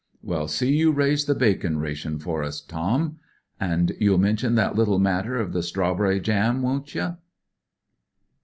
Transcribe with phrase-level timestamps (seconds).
[0.23, 3.19] "Well, see you raise the bacon ration for us, Tom.""
[3.59, 7.03] An' you'll mention that little matter of the strawberry jam, won't ye